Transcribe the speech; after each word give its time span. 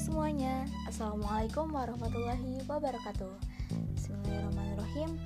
semuanya, 0.00 0.64
Assalamualaikum 0.88 1.76
warahmatullahi 1.76 2.56
wabarakatuh. 2.64 3.36
Bismillahirrahmanirrahim. 3.92 5.20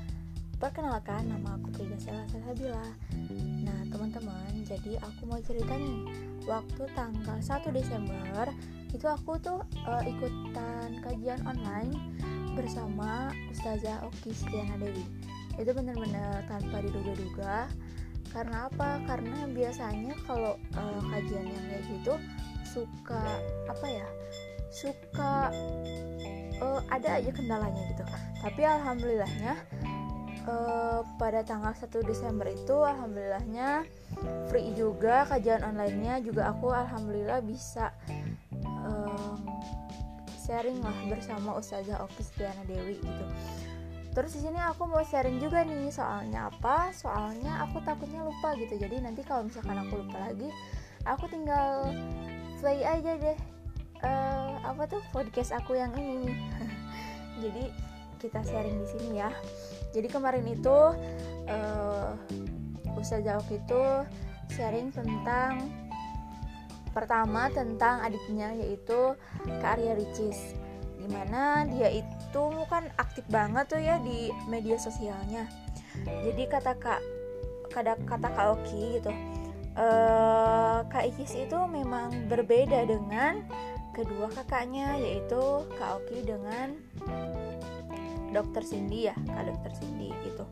Perkenalkan, 0.59 1.31
nama 1.31 1.55
aku 1.55 1.71
Frida 1.79 1.95
Sela 1.95 2.27
Sabila 2.27 2.83
Nah 3.63 3.87
teman-teman, 3.87 4.51
jadi 4.67 4.99
aku 4.99 5.31
mau 5.31 5.39
cerita 5.39 5.79
nih. 5.79 6.11
Waktu 6.51 6.91
tanggal 6.91 7.39
1 7.39 7.71
Desember 7.71 8.51
Itu 8.91 9.07
aku 9.07 9.39
tuh 9.39 9.63
uh, 9.87 10.03
ikutan 10.03 10.99
kajian 11.07 11.39
online 11.47 11.95
Bersama 12.59 13.31
Ustazah 13.55 14.03
Oki 14.11 14.35
Setiana 14.35 14.75
Dewi. 14.75 15.07
Itu 15.55 15.71
bener-bener 15.71 16.43
tanpa 16.51 16.83
diduga-duga. 16.83 17.71
Karena 18.35 18.67
apa? 18.67 18.99
Karena 19.07 19.47
biasanya 19.47 20.19
kalau 20.27 20.59
uh, 20.75 21.01
kajian 21.15 21.47
yang 21.47 21.65
kayak 21.71 21.87
gitu 21.87 22.19
suka 22.67 23.39
apa 23.71 23.87
ya 23.87 24.24
suka 24.75 25.55
uh, 26.59 26.81
ada 26.91 27.23
aja 27.23 27.31
kendalanya 27.31 27.83
gitu 27.95 28.03
tapi 28.43 28.67
alhamdulillahnya 28.67 29.55
uh, 30.51 31.07
pada 31.17 31.47
tanggal 31.47 31.71
1 31.71 31.87
Desember 32.03 32.51
itu 32.51 32.75
alhamdulillahnya 32.83 33.87
free 34.51 34.75
juga 34.75 35.31
kajian 35.31 35.63
onlinenya 35.63 36.19
juga 36.27 36.51
aku 36.51 36.75
alhamdulillah 36.75 37.39
bisa 37.47 37.95
um, 38.67 39.39
sharing 40.43 40.83
lah 40.83 40.99
bersama 41.07 41.55
Ustazah 41.55 42.03
Oki 42.03 42.23
Setiana 42.27 42.67
Dewi 42.67 42.99
gitu 42.99 43.27
Terus 44.15 44.31
di 44.39 44.47
sini 44.47 44.63
aku 44.63 44.87
mau 44.87 45.03
sharing 45.03 45.43
juga 45.43 45.67
nih 45.67 45.91
soalnya 45.91 46.47
apa? 46.47 46.95
Soalnya 46.95 47.67
aku 47.67 47.83
takutnya 47.83 48.23
lupa 48.23 48.55
gitu. 48.55 48.79
Jadi 48.79 49.03
nanti 49.03 49.27
kalau 49.27 49.51
misalkan 49.51 49.75
aku 49.75 50.07
lupa 50.07 50.31
lagi, 50.31 50.55
aku 51.03 51.27
tinggal 51.27 51.91
play 52.63 52.87
aja 52.87 53.19
deh 53.19 53.35
uh, 54.05 54.61
apa 54.63 54.83
tuh 54.87 55.01
podcast 55.11 55.57
aku 55.57 55.81
yang 55.81 55.91
ini 55.97 56.29
nih? 56.29 56.37
Jadi 57.49 57.65
kita 58.21 58.41
sharing 58.45 58.77
di 58.85 58.87
sini 58.89 59.09
ya. 59.19 59.33
Jadi 59.97 60.09
kemarin 60.13 60.45
itu 60.45 60.79
uh, 61.49 62.13
Ustazah 62.95 63.41
Oki 63.41 63.59
itu 63.59 63.83
sharing 64.53 64.93
tentang 64.93 65.73
pertama 66.95 67.51
tentang 67.51 68.07
adiknya 68.07 68.55
yaitu 68.55 69.19
Kak 69.59 69.81
Arya 69.81 69.99
Ricis. 69.99 70.55
Di 70.95 71.11
mana 71.11 71.69
dia 71.69 71.91
itu 71.91 72.45
kan 72.71 72.89
aktif 72.97 73.27
banget 73.29 73.67
tuh 73.69 73.83
ya 73.83 73.99
di 74.01 74.31
media 74.47 74.79
sosialnya. 74.79 75.49
Jadi 76.05 76.49
kata 76.49 76.75
kak 76.79 77.03
kata 77.71 77.99
kata 78.07 78.29
Kak 78.31 78.47
Oki 78.55 78.99
gitu 78.99 79.11
uh, 79.79 80.87
Kak 80.87 81.05
Ikis 81.11 81.35
itu 81.35 81.59
memang 81.67 82.31
berbeda 82.31 82.87
dengan 82.87 83.43
kedua 83.95 84.27
kakaknya 84.35 84.99
yaitu 84.99 85.63
Kak 85.79 86.03
Oki 86.03 86.27
dengan 86.27 86.75
Dokter 88.35 88.67
Cindy 88.67 89.07
ya 89.07 89.15
Kak 89.15 89.47
Dokter 89.47 89.73
Cindy 89.79 90.11
gitu. 90.27 90.45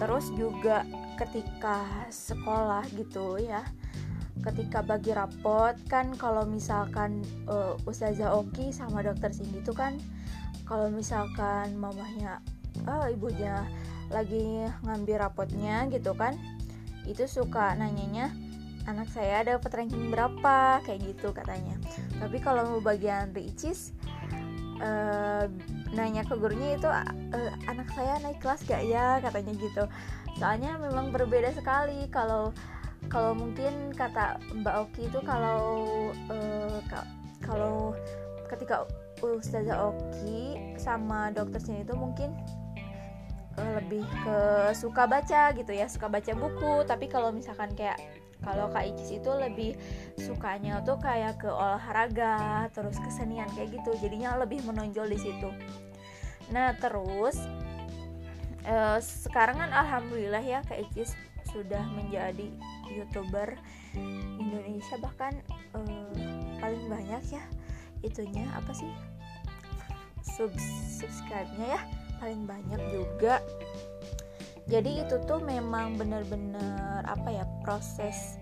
Terus 0.00 0.32
juga 0.32 0.88
ketika 1.20 2.08
sekolah 2.08 2.84
gitu 2.96 3.36
ya 3.40 3.64
ketika 4.44 4.84
bagi 4.84 5.16
rapot 5.16 5.74
kan 5.88 6.12
kalau 6.14 6.44
misalkan 6.44 7.24
uh, 7.48 7.74
Ustazah 7.88 8.36
Oki 8.36 8.70
sama 8.70 9.00
Dokter 9.00 9.32
Cindy 9.32 9.64
itu 9.64 9.72
kan 9.72 9.96
kalau 10.68 10.92
misalkan 10.92 11.74
mamahnya 11.78 12.42
oh, 12.84 13.06
ibunya 13.08 13.64
lagi 14.12 14.68
ngambil 14.86 15.26
rapotnya 15.26 15.88
gitu 15.90 16.14
kan 16.14 16.38
itu 17.06 17.26
suka 17.26 17.74
nanyanya 17.74 18.30
anak 18.86 19.10
saya 19.10 19.42
dapat 19.42 19.70
ranking 19.74 20.14
berapa 20.14 20.80
kayak 20.86 21.00
gitu 21.02 21.34
katanya. 21.34 21.74
Tapi 22.22 22.38
kalau 22.38 22.78
bagian 22.78 23.34
ricis 23.34 23.90
uh, 24.80 25.50
nanya 25.94 26.22
ke 26.22 26.34
gurunya 26.38 26.78
itu 26.78 26.88
uh, 26.88 27.52
anak 27.66 27.90
saya 27.92 28.22
naik 28.22 28.38
kelas 28.38 28.62
gak 28.66 28.82
ya? 28.86 29.18
katanya 29.20 29.52
gitu. 29.58 29.84
Soalnya 30.38 30.78
memang 30.78 31.10
berbeda 31.10 31.50
sekali. 31.52 32.06
Kalau 32.14 32.54
kalau 33.06 33.34
mungkin 33.38 33.94
kata 33.94 34.38
Mbak 34.54 34.74
Oki 34.88 35.02
itu 35.06 35.18
kalau 35.22 35.82
uh, 36.30 36.78
kalau 37.42 37.94
ketika 38.50 38.86
Ustazah 39.22 39.90
Oki 39.90 40.58
sama 40.76 41.32
dokter 41.32 41.58
sini 41.62 41.82
itu 41.82 41.94
mungkin 41.96 42.34
lebih 43.56 44.04
ke 44.20 44.38
suka 44.76 45.08
baca 45.08 45.48
gitu 45.56 45.72
ya 45.72 45.88
suka 45.88 46.12
baca 46.12 46.32
buku. 46.36 46.84
Tapi 46.84 47.08
kalau 47.08 47.32
misalkan 47.32 47.72
kayak 47.72 47.96
kalau 48.44 48.68
Kak 48.70 48.84
Icis 48.84 49.20
itu 49.22 49.30
lebih 49.32 49.74
sukanya 50.20 50.80
tuh 50.84 51.00
kayak 51.00 51.40
ke 51.40 51.48
olahraga 51.48 52.66
terus 52.72 52.96
kesenian 53.00 53.48
kayak 53.56 53.76
gitu. 53.76 53.96
Jadinya 54.00 54.36
lebih 54.40 54.62
menonjol 54.64 55.08
di 55.10 55.18
situ. 55.18 55.50
Nah 56.52 56.76
terus 56.78 57.36
eh, 58.66 58.98
sekarang 59.00 59.60
kan 59.60 59.70
alhamdulillah 59.72 60.42
ya 60.42 60.60
Kak 60.66 60.78
Icis 60.90 61.16
sudah 61.50 61.82
menjadi 61.94 62.52
youtuber 62.92 63.56
Indonesia. 64.38 64.96
Bahkan 65.00 65.32
eh, 65.78 66.06
paling 66.60 66.84
banyak 66.86 67.22
ya 67.32 67.44
itunya 68.04 68.46
apa 68.54 68.72
sih? 68.76 68.92
Sub 70.26 70.52
subscribe-nya 71.00 71.78
ya 71.78 71.80
paling 72.18 72.48
banyak 72.48 72.80
juga 72.92 73.44
jadi 74.66 75.06
itu 75.06 75.22
tuh 75.30 75.38
memang 75.38 75.94
bener-bener 75.94 77.06
apa 77.06 77.30
ya 77.30 77.44
proses 77.62 78.34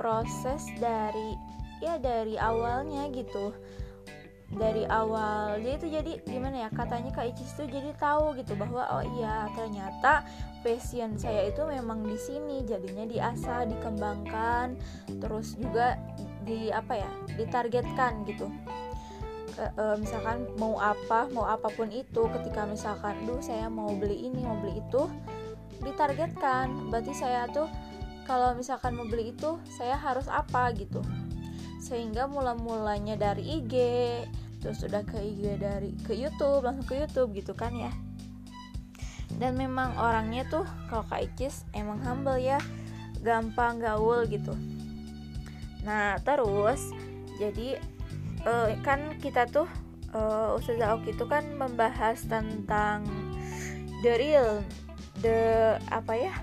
proses 0.00 0.64
dari 0.80 1.36
ya 1.84 2.00
dari 2.00 2.40
awalnya 2.40 3.12
gitu. 3.12 3.52
Dari 4.52 4.84
awal 4.84 5.64
jadi 5.64 5.76
itu 5.80 5.86
jadi 5.88 6.12
gimana 6.28 6.68
ya 6.68 6.68
katanya 6.68 7.08
kak 7.08 7.32
Icis 7.32 7.56
tuh 7.56 7.64
jadi 7.64 7.88
tahu 7.96 8.36
gitu 8.36 8.52
bahwa 8.52 8.84
oh 9.00 9.04
iya 9.16 9.48
ternyata 9.56 10.28
passion 10.60 11.16
saya 11.16 11.48
itu 11.48 11.64
memang 11.64 12.04
di 12.04 12.20
sini 12.20 12.60
jadinya 12.60 13.08
diasah 13.08 13.64
dikembangkan 13.64 14.76
terus 15.24 15.56
juga 15.56 15.96
di 16.44 16.68
apa 16.68 17.00
ya 17.00 17.10
ditargetkan 17.40 18.28
gitu. 18.28 18.52
E, 19.56 19.64
e, 19.72 19.84
misalkan 19.96 20.44
mau 20.60 20.76
apa 20.76 21.32
mau 21.32 21.48
apa 21.48 21.72
pun 21.72 21.88
itu 21.88 22.28
ketika 22.40 22.68
misalkan 22.68 23.16
duh 23.24 23.40
saya 23.40 23.72
mau 23.72 23.88
beli 23.96 24.28
ini 24.28 24.44
mau 24.44 24.60
beli 24.60 24.84
itu 24.84 25.08
ditargetkan. 25.82 26.90
Berarti 26.90 27.12
saya 27.14 27.46
tuh 27.50 27.66
kalau 28.24 28.54
misalkan 28.54 28.94
mau 28.94 29.06
beli 29.06 29.34
itu 29.34 29.58
saya 29.66 29.98
harus 29.98 30.30
apa 30.30 30.70
gitu. 30.78 31.02
Sehingga 31.82 32.30
mula-mulanya 32.30 33.18
dari 33.18 33.62
IG 33.62 33.74
terus 34.62 34.86
udah 34.86 35.02
ke 35.02 35.18
IG 35.18 35.58
dari 35.58 35.90
ke 36.06 36.14
YouTube 36.14 36.62
langsung 36.62 36.86
ke 36.86 37.02
YouTube 37.02 37.34
gitu 37.34 37.52
kan 37.52 37.74
ya. 37.74 37.90
Dan 39.36 39.58
memang 39.58 39.98
orangnya 39.98 40.46
tuh 40.46 40.62
kalau 40.86 41.02
Kak 41.10 41.24
Icis 41.24 41.66
emang 41.74 41.98
humble 42.04 42.38
ya 42.38 42.62
gampang 43.22 43.82
gaul 43.82 44.22
gitu. 44.30 44.54
Nah 45.82 46.18
terus 46.22 46.94
jadi 47.42 47.78
uh, 48.46 48.70
kan 48.86 49.18
kita 49.18 49.50
tuh 49.50 49.66
uh, 50.14 50.54
Ustazah 50.54 50.94
Oki 50.98 51.16
itu 51.16 51.24
kan 51.26 51.42
membahas 51.58 52.22
tentang 52.26 53.06
the 54.02 54.14
real 54.18 54.62
the 55.22 55.78
apa 55.88 56.12
ya 56.18 56.34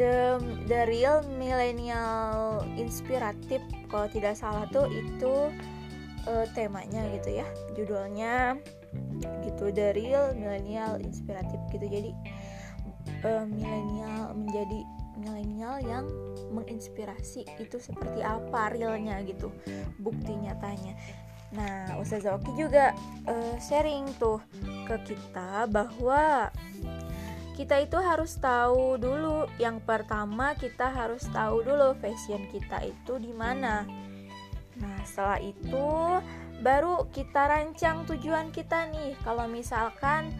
the 0.00 0.40
the 0.66 0.88
real 0.90 1.22
millennial 1.38 2.64
inspiratif 2.74 3.62
kalau 3.86 4.10
tidak 4.10 4.34
salah 4.34 4.66
tuh 4.72 4.90
itu 4.90 5.52
uh, 6.26 6.46
temanya 6.52 7.06
gitu 7.14 7.38
ya 7.38 7.46
judulnya 7.78 8.58
gitu 9.44 9.70
the 9.72 9.94
real 9.94 10.32
millennial 10.34 10.98
inspiratif 11.00 11.60
gitu. 11.70 11.86
Jadi 11.86 12.10
uh, 13.24 13.44
milenial 13.46 14.34
menjadi 14.34 14.80
milenial 15.16 15.80
yang 15.80 16.04
menginspirasi 16.52 17.48
itu 17.56 17.76
seperti 17.80 18.20
apa 18.20 18.72
realnya 18.74 19.20
gitu 19.24 19.48
bukti 20.00 20.36
nyatanya. 20.36 20.92
Nah 21.54 21.96
Ustazah 22.02 22.36
Oki 22.36 22.52
juga 22.58 22.92
uh, 23.24 23.54
sharing 23.62 24.04
tuh 24.20 24.42
ke 24.84 25.14
kita 25.14 25.64
bahwa 25.70 26.50
kita 27.56 27.80
itu 27.80 27.96
harus 27.96 28.36
tahu 28.36 29.00
dulu. 29.00 29.48
Yang 29.56 29.80
pertama 29.88 30.52
kita 30.54 30.92
harus 30.92 31.24
tahu 31.32 31.64
dulu 31.64 31.96
fashion 31.98 32.44
kita 32.52 32.84
itu 32.84 33.16
di 33.16 33.32
mana. 33.32 33.88
Nah 34.76 35.00
setelah 35.08 35.40
itu 35.40 36.20
baru 36.60 37.08
kita 37.08 37.48
rancang 37.48 38.04
tujuan 38.04 38.52
kita 38.52 38.92
nih. 38.92 39.16
Kalau 39.24 39.48
misalkan 39.48 40.36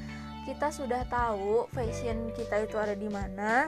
kita 0.47 0.71
sudah 0.71 1.03
tahu 1.11 1.67
fashion 1.75 2.31
kita 2.31 2.71
itu 2.71 2.79
ada 2.79 2.95
di 2.95 3.11
mana 3.11 3.67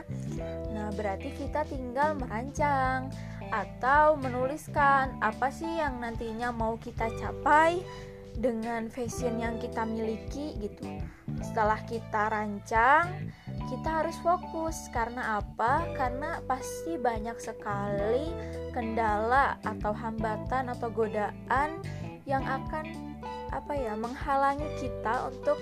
nah 0.71 0.87
berarti 0.95 1.35
kita 1.35 1.67
tinggal 1.67 2.15
merancang 2.15 3.11
atau 3.51 4.15
menuliskan 4.15 5.19
apa 5.19 5.51
sih 5.51 5.67
yang 5.67 5.99
nantinya 5.99 6.55
mau 6.55 6.79
kita 6.79 7.11
capai 7.19 7.83
dengan 8.39 8.87
fashion 8.87 9.37
yang 9.43 9.59
kita 9.59 9.83
miliki 9.83 10.55
gitu. 10.63 10.87
Setelah 11.43 11.83
kita 11.83 12.31
rancang, 12.31 13.29
kita 13.67 13.89
harus 14.01 14.15
fokus 14.23 14.87
karena 14.95 15.43
apa? 15.43 15.83
Karena 15.93 16.39
pasti 16.47 16.95
banyak 16.95 17.35
sekali 17.37 18.31
kendala 18.71 19.59
atau 19.67 19.91
hambatan 19.91 20.71
atau 20.71 20.87
godaan 20.87 21.83
yang 22.23 22.41
akan 22.47 23.09
apa 23.49 23.73
ya 23.73 23.97
menghalangi 23.97 24.69
kita 24.77 25.25
untuk 25.25 25.57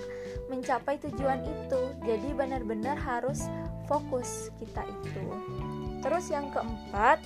mencapai 0.52 1.00
tujuan 1.00 1.40
itu 1.40 1.80
jadi 2.04 2.28
benar-benar 2.36 3.00
harus 3.00 3.48
fokus 3.88 4.52
kita 4.60 4.84
itu 4.84 5.24
terus 6.04 6.28
yang 6.28 6.52
keempat 6.52 7.24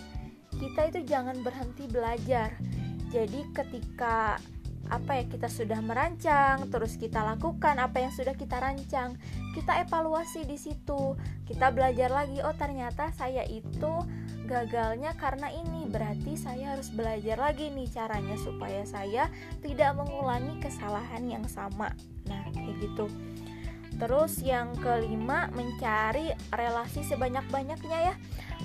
kita 0.63 0.95
itu 0.95 1.01
jangan 1.03 1.35
berhenti 1.43 1.91
belajar 1.91 2.55
jadi 3.11 3.43
ketika 3.51 4.39
apa 4.93 5.17
ya 5.17 5.25
kita 5.25 5.49
sudah 5.49 5.81
merancang, 5.81 6.69
terus 6.69 7.01
kita 7.01 7.25
lakukan 7.25 7.81
apa 7.81 8.05
yang 8.05 8.13
sudah 8.13 8.37
kita 8.37 8.61
rancang, 8.61 9.17
kita 9.57 9.81
evaluasi 9.89 10.45
di 10.45 10.61
situ, 10.61 11.17
kita 11.49 11.73
belajar 11.73 12.13
lagi. 12.13 12.45
Oh 12.45 12.53
ternyata 12.53 13.09
saya 13.17 13.41
itu 13.49 14.05
gagalnya 14.45 15.17
karena 15.17 15.49
ini, 15.49 15.89
berarti 15.89 16.37
saya 16.37 16.77
harus 16.77 16.93
belajar 16.93 17.41
lagi 17.41 17.73
nih 17.73 17.89
caranya 17.89 18.37
supaya 18.37 18.85
saya 18.85 19.33
tidak 19.65 19.97
mengulangi 19.97 20.61
kesalahan 20.61 21.25
yang 21.25 21.49
sama. 21.49 21.89
Nah 22.29 22.45
kayak 22.53 22.77
gitu. 22.85 23.09
Terus 23.97 24.45
yang 24.45 24.77
kelima 24.77 25.49
mencari 25.57 26.37
relasi 26.53 27.01
sebanyak-banyaknya 27.09 27.99
ya. 28.13 28.15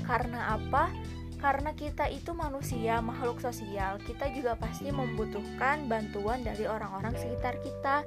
Karena 0.03 0.59
apa? 0.59 0.91
Karena 1.37 1.71
kita 1.77 2.09
itu 2.09 2.33
manusia, 2.33 2.97
makhluk 2.97 3.37
sosial, 3.37 4.01
kita 4.01 4.33
juga 4.33 4.57
pasti 4.57 4.89
membutuhkan 4.89 5.85
bantuan 5.85 6.41
dari 6.41 6.65
orang-orang 6.65 7.13
sekitar 7.13 7.61
kita. 7.61 8.01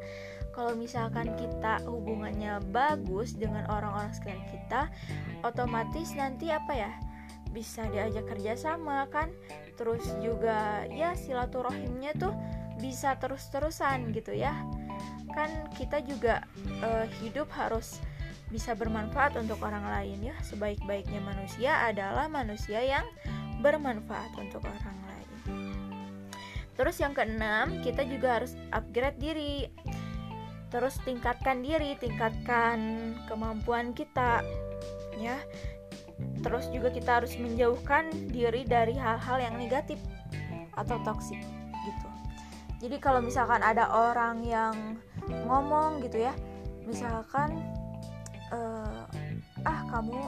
Kalau 0.50 0.74
misalkan 0.74 1.30
kita 1.38 1.78
hubungannya 1.86 2.58
bagus 2.74 3.38
dengan 3.38 3.70
orang-orang 3.70 4.10
sekitar 4.10 4.42
kita, 4.50 4.80
otomatis 5.46 6.10
nanti 6.18 6.50
apa 6.50 6.74
ya? 6.74 6.92
Bisa 7.54 7.86
diajak 7.90 8.26
kerja 8.26 8.58
sama 8.58 9.06
kan? 9.14 9.30
Terus 9.78 10.02
juga 10.18 10.84
ya 10.90 11.14
silaturahimnya 11.14 12.18
tuh 12.18 12.34
bisa 12.82 13.14
terus-terusan 13.22 14.10
gitu 14.10 14.34
ya. 14.34 14.58
Kan 15.30 15.70
kita 15.78 16.02
juga 16.02 16.42
uh, 16.82 17.06
hidup 17.22 17.46
harus 17.54 18.02
bisa 18.50 18.74
bermanfaat 18.74 19.38
untuk 19.38 19.62
orang 19.62 19.86
lain 19.86 20.30
ya. 20.30 20.34
Sebaik-baiknya 20.42 21.22
manusia 21.22 21.86
adalah 21.86 22.26
manusia 22.26 22.82
yang 22.82 23.06
bermanfaat 23.62 24.34
untuk 24.36 24.66
orang 24.66 24.98
lain. 25.06 25.30
Terus 26.74 26.96
yang 26.98 27.14
keenam, 27.14 27.78
kita 27.80 28.02
juga 28.04 28.42
harus 28.42 28.58
upgrade 28.74 29.18
diri. 29.22 29.70
Terus 30.70 30.98
tingkatkan 31.02 31.62
diri, 31.62 31.98
tingkatkan 31.98 32.78
kemampuan 33.26 33.94
kita 33.94 34.42
ya. 35.18 35.38
Terus 36.40 36.70
juga 36.72 36.88
kita 36.90 37.22
harus 37.22 37.36
menjauhkan 37.36 38.10
diri 38.30 38.64
dari 38.64 38.96
hal-hal 38.96 39.38
yang 39.40 39.54
negatif 39.60 40.00
atau 40.78 40.96
toksik 41.04 41.40
gitu. 41.84 42.08
Jadi 42.80 42.96
kalau 42.96 43.20
misalkan 43.20 43.60
ada 43.60 43.92
orang 43.92 44.40
yang 44.46 44.96
ngomong 45.44 46.00
gitu 46.00 46.24
ya, 46.24 46.32
misalkan 46.88 47.60
uh, 48.50 49.06
ah 49.66 49.80
kamu 49.90 50.18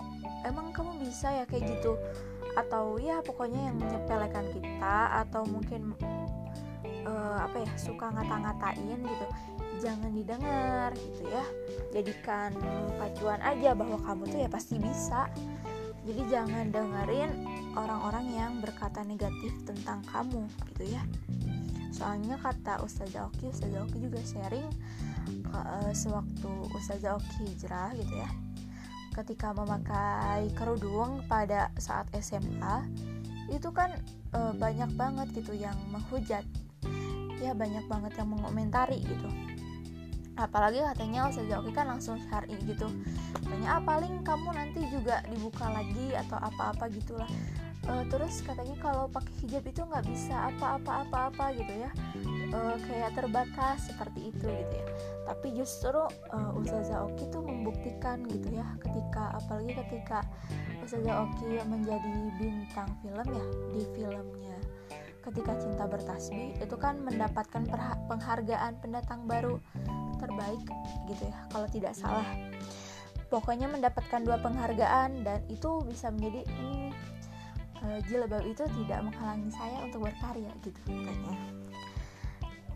emang 0.47 0.75
kamu 0.75 0.99
bisa 1.03 1.31
ya? 1.31 1.45
Kayak 1.47 1.79
gitu. 1.79 1.99
Atau 2.59 3.01
ya 3.01 3.21
pokoknya 3.25 3.73
yang 3.73 3.77
menyepelekan 3.81 4.47
kita 4.53 5.27
atau 5.27 5.43
mungkin 5.49 5.97
uh, 7.07 7.39
apa 7.43 7.63
ya 7.63 7.73
suka 7.79 8.11
ngata-ngatain 8.13 9.01
gitu. 9.01 9.27
Jangan 9.83 10.11
didengar 10.15 10.91
gitu 10.95 11.23
ya. 11.27 11.45
Jadikan 11.91 12.55
pacuan 13.01 13.41
aja 13.43 13.75
bahwa 13.75 13.99
kamu 14.03 14.23
tuh 14.31 14.39
ya 14.45 14.49
pasti 14.51 14.77
bisa. 14.79 15.27
Jadi 16.03 16.23
jangan 16.27 16.75
dengerin 16.75 17.31
orang-orang 17.79 18.27
yang 18.35 18.53
berkata 18.59 19.07
negatif 19.07 19.55
tentang 19.63 20.03
kamu 20.11 20.45
gitu 20.75 20.99
ya. 20.99 21.03
Soalnya 21.95 22.35
kata 22.41 22.83
Ustazah 22.83 23.31
Oki 23.31 23.55
Ustazah 23.55 23.87
Oki 23.87 24.03
juga 24.03 24.19
sharing 24.27 24.67
uh, 25.53 25.93
sewaktu 25.93 26.51
Ustazah 26.73 27.17
Oki 27.21 27.53
hijrah 27.53 27.93
gitu 27.97 28.15
ya. 28.19 28.31
Ketika 29.13 29.53
memakai 29.53 30.49
kerudung 30.57 31.21
pada 31.29 31.69
saat 31.77 32.09
SMA 32.17 32.89
itu 33.53 33.69
kan 33.71 33.93
uh, 34.33 34.57
banyak 34.57 34.89
banget 34.97 35.29
gitu 35.37 35.53
yang 35.53 35.77
menghujat. 35.93 36.45
Ya 37.43 37.53
banyak 37.53 37.85
banget 37.91 38.17
yang 38.17 38.33
mengomentari 38.33 39.05
gitu. 39.05 39.29
Apalagi 40.41 40.81
katanya 40.81 41.29
Ustazah 41.29 41.61
Oki 41.61 41.73
kan 41.77 41.87
langsung 41.93 42.17
syari 42.29 42.57
gitu. 42.65 42.89
Banyak 43.45 43.69
ah, 43.69 43.83
paling 43.85 44.25
kamu 44.25 44.49
nanti 44.57 44.81
juga 44.89 45.21
dibuka 45.29 45.69
lagi 45.69 46.17
atau 46.17 46.41
apa-apa 46.41 46.89
gitulah 46.89 47.29
uh, 47.89 48.05
terus 48.07 48.43
katanya 48.45 48.77
kalau 48.79 49.05
pakai 49.11 49.35
hijab 49.43 49.65
itu 49.67 49.81
nggak 49.83 50.05
bisa 50.07 50.53
apa-apa-apa-apa 50.55 51.55
gitu 51.59 51.75
ya. 51.87 51.91
Uh, 52.53 52.77
kayak 52.85 53.17
terbatas 53.17 53.89
seperti 53.89 54.31
itu 54.31 54.45
gitu 54.47 54.75
ya. 54.77 54.87
Tapi 55.27 55.49
justru 55.57 55.99
uh, 56.35 56.59
Ustazah 56.59 57.09
Oki 57.09 57.25
tuh 57.33 57.43
membuktikan 57.43 58.23
gitu 58.29 58.53
ya 58.53 58.67
ketika 58.83 59.35
apalagi 59.39 59.73
ketika 59.87 60.21
Ustazah 60.85 61.27
Oki 61.27 61.59
menjadi 61.67 62.15
bintang 62.37 62.91
film 63.01 63.27
ya 63.27 63.47
di 63.73 63.83
filmnya. 63.97 64.59
Ketika 65.23 65.55
cinta 65.55 65.87
bertasbih 65.87 66.59
itu 66.59 66.77
kan 66.77 66.99
mendapatkan 66.99 67.63
penghargaan 68.11 68.83
pendatang 68.83 69.23
baru 69.31 69.63
terbaik 70.19 70.67
gitu 71.07 71.25
ya 71.31 71.39
kalau 71.51 71.67
tidak 71.71 71.95
salah. 71.95 72.27
Pokoknya 73.31 73.65
mendapatkan 73.65 74.21
dua 74.29 74.37
penghargaan 74.45 75.25
dan 75.25 75.41
itu 75.49 75.81
bisa 75.89 76.13
menjadi 76.13 76.45
hmm, 76.45 76.91
uh, 77.87 78.01
jilbab 78.07 78.45
itu 78.47 78.65
tidak 78.83 79.01
menghalangi 79.03 79.51
saya 79.51 79.79
untuk 79.85 80.07
berkarya 80.07 80.53
gitu. 80.63 80.81
Katanya 80.87 81.37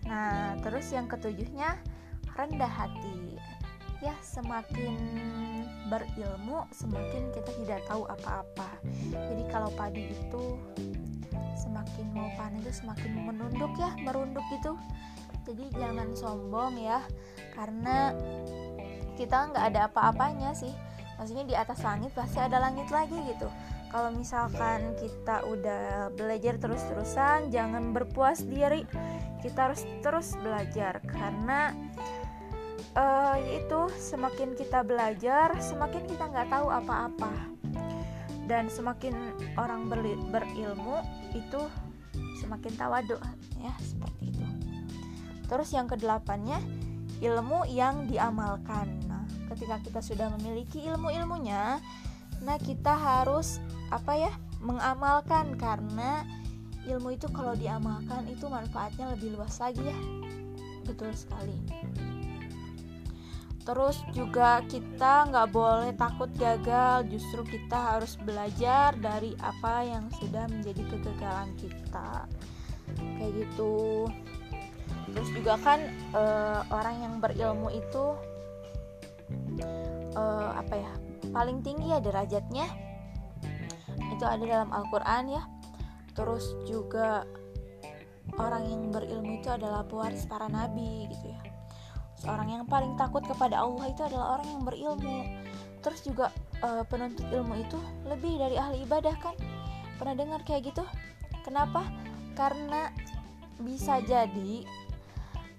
nah 0.06 0.54
terus 0.62 0.86
yang 0.94 1.10
ketujuhnya 1.10 1.74
rendah 2.38 2.70
hati. 2.70 3.34
Ya 4.04 4.12
semakin 4.22 4.94
berilmu 5.88 6.62
semakin 6.70 7.32
kita 7.32 7.50
tidak 7.64 7.80
tahu 7.90 8.06
apa-apa. 8.06 8.78
Jadi 9.10 9.42
kalau 9.50 9.72
padi 9.74 10.12
itu 10.12 10.60
semakin 11.56 12.06
mau 12.12 12.28
panen 12.36 12.60
itu 12.62 12.84
semakin 12.84 13.24
menunduk 13.24 13.72
ya 13.80 13.90
merunduk 14.04 14.44
gitu. 14.52 14.78
Jadi 15.48 15.74
jangan 15.74 16.12
sombong 16.14 16.78
ya 16.78 17.02
karena 17.56 18.14
kita 19.16 19.50
nggak 19.50 19.64
ada 19.74 19.80
apa-apanya 19.90 20.54
sih. 20.54 20.70
Maksudnya 21.16 21.48
di 21.48 21.56
atas 21.56 21.80
langit 21.80 22.12
pasti 22.12 22.36
ada 22.36 22.60
langit 22.60 22.92
lagi 22.92 23.16
gitu 23.26 23.48
kalau 23.90 24.10
misalkan 24.12 24.94
kita 24.98 25.46
udah 25.46 26.10
belajar 26.14 26.58
terus-terusan 26.58 27.48
jangan 27.50 27.94
berpuas 27.94 28.42
diri. 28.44 28.84
Kita 29.40 29.70
harus 29.70 29.86
terus 30.02 30.34
belajar 30.42 30.98
karena 31.06 31.70
uh, 32.98 33.38
itu 33.38 33.86
semakin 33.94 34.58
kita 34.58 34.82
belajar 34.82 35.54
semakin 35.62 36.02
kita 36.08 36.24
nggak 36.26 36.50
tahu 36.50 36.66
apa-apa. 36.68 37.32
Dan 38.46 38.70
semakin 38.70 39.14
orang 39.58 39.90
berilmu 40.30 41.02
itu 41.34 41.62
semakin 42.38 42.72
tawadu 42.78 43.18
ya 43.58 43.74
seperti 43.82 44.34
itu. 44.34 44.46
Terus 45.46 45.70
yang 45.74 45.90
kedelapannya 45.90 46.58
ilmu 47.22 47.66
yang 47.70 48.06
diamalkan. 48.06 48.86
Nah 49.06 49.26
ketika 49.50 49.78
kita 49.80 50.00
sudah 50.02 50.28
memiliki 50.36 50.84
ilmu-ilmunya 50.84 51.78
nah 52.44 52.60
kita 52.60 52.92
harus 52.92 53.58
apa 53.90 54.12
ya 54.18 54.32
mengamalkan 54.60 55.54
karena 55.54 56.26
ilmu 56.86 57.18
itu 57.18 57.26
kalau 57.34 57.52
diamalkan 57.58 58.26
itu 58.30 58.46
manfaatnya 58.46 59.12
lebih 59.14 59.34
luas 59.34 59.58
lagi 59.58 59.82
ya. 59.82 59.98
Betul 60.86 61.10
sekali. 61.12 61.58
Terus 63.66 63.98
juga 64.14 64.62
kita 64.70 65.26
nggak 65.26 65.50
boleh 65.50 65.90
takut 65.98 66.30
gagal 66.38 67.10
justru 67.10 67.42
kita 67.42 67.98
harus 67.98 68.14
belajar 68.22 68.94
dari 68.94 69.34
apa 69.42 69.82
yang 69.82 70.06
sudah 70.22 70.46
menjadi 70.46 70.86
kegagalan 70.86 71.50
kita. 71.58 72.30
Kayak 73.18 73.32
gitu. 73.42 74.06
Terus 75.10 75.28
juga 75.34 75.58
kan 75.58 75.82
e, 76.14 76.22
orang 76.70 76.96
yang 77.02 77.14
berilmu 77.18 77.74
itu 77.74 78.14
e, 80.14 80.24
apa 80.54 80.74
ya 80.78 80.92
paling 81.34 81.66
tinggi 81.66 81.90
ya 81.90 81.98
derajatnya 81.98 82.85
itu 84.16 84.24
ada 84.24 84.40
dalam 84.40 84.72
Al-Quran 84.72 85.24
ya. 85.36 85.42
Terus 86.16 86.56
juga 86.64 87.28
orang 88.40 88.64
yang 88.66 88.82
berilmu 88.90 89.38
itu 89.38 89.48
adalah 89.52 89.84
pewaris 89.84 90.24
para 90.24 90.48
nabi 90.48 91.06
gitu 91.12 91.30
ya. 91.30 91.40
Seorang 92.16 92.48
yang 92.48 92.64
paling 92.64 92.96
takut 92.96 93.22
kepada 93.22 93.60
Allah 93.60 93.92
itu 93.92 94.02
adalah 94.02 94.40
orang 94.40 94.48
yang 94.48 94.62
berilmu. 94.64 95.18
Terus 95.84 96.00
juga 96.02 96.32
e, 96.58 96.82
penuntut 96.88 97.28
ilmu 97.28 97.60
itu 97.60 97.78
lebih 98.08 98.40
dari 98.40 98.56
ahli 98.56 98.82
ibadah 98.88 99.14
kan? 99.20 99.36
Pernah 100.00 100.16
dengar 100.16 100.40
kayak 100.42 100.72
gitu? 100.72 100.82
Kenapa? 101.44 101.84
Karena 102.34 102.90
bisa 103.60 104.00
jadi 104.02 104.64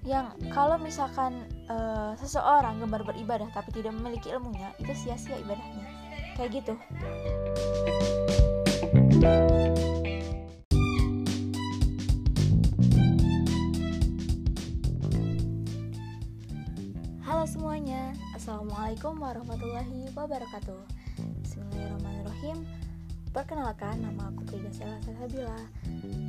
yang 0.04 0.34
kalau 0.50 0.82
misalkan 0.82 1.46
e, 1.70 1.78
seseorang 2.18 2.82
gemar 2.82 3.06
beribadah 3.06 3.48
tapi 3.54 3.70
tidak 3.72 3.94
memiliki 3.94 4.34
ilmunya 4.34 4.74
itu 4.82 4.92
sia-sia 4.98 5.38
ibadahnya. 5.38 5.86
Kayak 6.36 6.50
gitu 6.62 6.74
Halo 9.18 9.34
semuanya, 17.50 18.14
Assalamualaikum 18.38 19.18
warahmatullahi 19.18 20.14
wabarakatuh. 20.14 20.78
Bismillahirrahmanirrahim. 21.42 22.62
Perkenalkan, 23.34 24.06
nama 24.06 24.30
aku 24.30 24.46
Frida 24.54 24.70
Selasa 24.70 25.10
Sabila. 25.18 25.66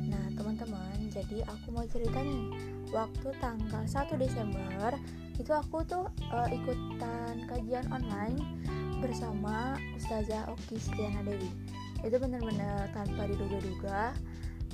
Nah 0.09 0.25
teman-teman, 0.33 1.13
jadi 1.13 1.45
aku 1.45 1.69
mau 1.69 1.85
cerita 1.85 2.25
nih. 2.25 2.57
Waktu 2.89 3.37
tanggal 3.37 3.85
1 3.85 4.17
Desember 4.17 4.97
Itu 5.37 5.53
aku 5.53 5.85
tuh 5.85 6.09
uh, 6.33 6.49
ikutan 6.49 7.45
kajian 7.45 7.85
online 7.93 8.65
Bersama 8.97 9.77
Ustazah 9.93 10.49
Oki 10.49 10.81
Setiana 10.81 11.21
Dewi. 11.21 11.53
Itu 12.05 12.15
bener-bener 12.19 12.87
tanpa 12.95 13.27
diduga-duga. 13.27 14.13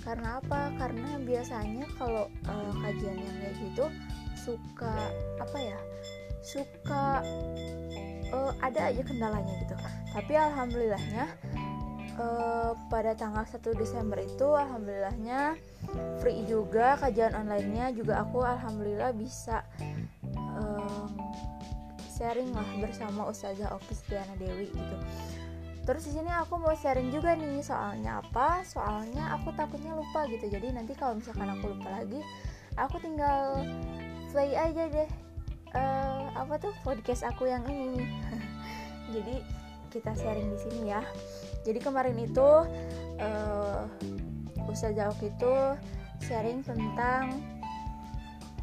Karena 0.06 0.38
apa? 0.38 0.70
Karena 0.78 1.18
biasanya 1.18 1.90
kalau 1.98 2.30
uh, 2.46 2.74
kajian 2.86 3.18
yang 3.18 3.36
kayak 3.42 3.56
gitu 3.58 3.86
Suka, 4.36 5.10
apa 5.42 5.58
ya 5.58 5.80
suka 6.46 7.26
uh, 8.30 8.54
ada 8.62 8.94
aja 8.94 9.02
kendalanya 9.02 9.54
gitu. 9.66 9.74
Tapi 10.14 10.34
alhamdulillahnya 10.38 11.26
uh, 12.22 12.72
pada 12.88 13.18
tanggal 13.18 13.44
1 13.44 13.62
Desember 13.74 14.22
itu 14.22 14.48
alhamdulillahnya 14.54 15.58
free 16.22 16.46
juga 16.46 17.02
kajian 17.02 17.34
onlinenya 17.34 17.94
juga 17.98 18.22
aku 18.22 18.46
alhamdulillah 18.46 19.12
bisa 19.18 19.66
um, 20.56 21.10
sharing 22.16 22.54
lah 22.54 22.68
bersama 22.80 23.28
Ustazah 23.28 23.76
Oki 23.76 23.94
Setiana 23.94 24.34
Dewi 24.40 24.72
gitu 24.72 24.98
Terus 25.86 26.04
di 26.10 26.18
sini 26.18 26.34
aku 26.34 26.58
mau 26.58 26.74
sharing 26.74 27.14
juga 27.14 27.38
nih 27.38 27.62
soalnya 27.62 28.26
apa? 28.26 28.66
Soalnya 28.66 29.38
aku 29.38 29.54
takutnya 29.54 29.94
lupa 29.94 30.26
gitu. 30.28 30.50
Jadi 30.50 30.74
nanti 30.74 30.98
kalau 30.98 31.22
misalkan 31.22 31.46
aku 31.54 31.78
lupa 31.78 32.02
lagi, 32.02 32.20
aku 32.76 33.00
tinggal 33.00 33.62
play 34.36 34.52
aja 34.52 34.92
deh 34.92 35.10
uh, 35.76 36.28
apa 36.36 36.60
tuh 36.60 36.76
podcast 36.84 37.24
aku 37.24 37.48
yang 37.48 37.64
ini 37.72 38.04
jadi 39.16 39.36
kita 39.92 40.12
sharing 40.12 40.52
di 40.52 40.60
sini 40.60 40.92
ya 40.92 41.00
jadi 41.64 41.80
kemarin 41.80 42.20
itu 42.20 42.50
uh, 43.24 43.88
Ustazah 44.68 45.14
Oki 45.16 45.32
itu 45.32 45.56
sharing 46.28 46.68
tentang 46.68 47.40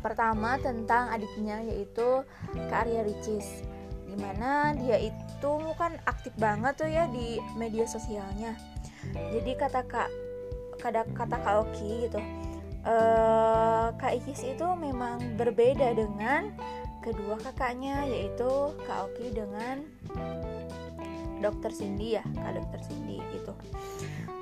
pertama 0.04 0.58
tentang 0.60 1.08
adiknya 1.08 1.62
yaitu 1.62 2.26
Kak 2.68 2.84
Arya 2.84 3.06
Ricis 3.06 3.64
di 4.04 4.18
mana 4.18 4.76
dia 4.76 4.98
itu 4.98 5.21
kan 5.78 5.98
aktif 6.06 6.34
banget 6.38 6.78
tuh 6.78 6.90
ya 6.90 7.08
di 7.10 7.42
media 7.58 7.88
sosialnya. 7.88 8.54
Jadi 9.12 9.58
kata 9.58 9.82
kak 9.86 10.10
kata 10.78 11.06
kata 11.14 11.36
kak 11.38 11.56
Oki 11.62 12.06
gitu 12.10 12.18
uh, 12.86 13.94
kak 13.98 14.18
Icis 14.18 14.54
itu 14.54 14.66
memang 14.74 15.38
berbeda 15.38 15.94
dengan 15.94 16.50
kedua 17.02 17.34
kakaknya 17.42 18.06
yaitu 18.06 18.70
Kak 18.86 19.10
Oki 19.10 19.34
dengan 19.34 19.82
Dokter 21.42 21.74
Cindy 21.74 22.14
ya 22.14 22.22
Kak 22.22 22.54
Dokter 22.54 22.80
Cindy 22.86 23.18
itu 23.34 23.52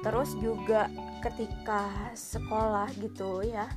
terus 0.00 0.32
juga 0.40 0.88
ketika 1.24 1.88
sekolah 2.16 2.88
gitu 3.00 3.44
ya 3.44 3.68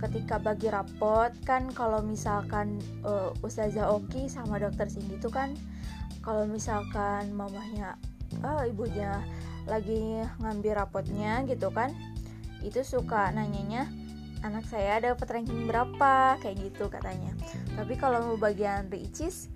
ketika 0.00 0.40
bagi 0.40 0.72
rapot 0.72 1.30
kan 1.44 1.68
kalau 1.74 2.00
misalkan 2.00 2.80
uh, 3.04 3.34
Ustazah 3.44 3.92
Oki 3.92 4.26
sama 4.26 4.56
Dokter 4.56 4.88
Cindy 4.88 5.20
itu 5.20 5.28
kan 5.28 5.52
kalau 6.24 6.48
misalkan 6.48 7.34
mamahnya 7.34 7.98
oh, 8.40 8.62
ibunya 8.64 9.20
lagi 9.68 10.24
ngambil 10.42 10.82
rapotnya 10.86 11.44
gitu 11.46 11.70
kan 11.70 11.92
itu 12.62 12.82
suka 12.82 13.30
nanyanya 13.34 13.90
anak 14.42 14.66
saya 14.66 14.98
dapat 14.98 15.26
ranking 15.30 15.70
berapa? 15.70 16.36
Kayak 16.42 16.56
gitu 16.70 16.90
katanya. 16.90 17.30
Tapi 17.78 17.94
kalau 17.94 18.34
mau 18.34 18.38
bagian 18.38 18.90
ricis 18.90 19.48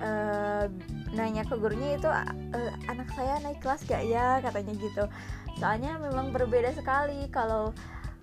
uh, 0.00 0.70
nanya 1.14 1.42
ke 1.42 1.54
gurunya 1.58 1.98
itu 1.98 2.06
uh, 2.06 2.72
anak 2.86 3.10
saya 3.14 3.42
naik 3.42 3.58
kelas 3.60 3.82
gak 3.84 4.06
ya? 4.06 4.38
Katanya 4.40 4.72
gitu. 4.78 5.04
Soalnya 5.58 5.98
memang 5.98 6.30
berbeda 6.30 6.70
sekali 6.72 7.26
kalau 7.34 7.74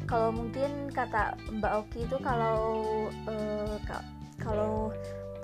kalau 0.06 0.30
mungkin 0.36 0.92
kata 0.92 1.40
Mbak 1.50 1.74
Oki 1.86 2.00
itu 2.06 2.18
kalau 2.20 2.84
uh, 3.28 3.76
kalau 4.40 4.92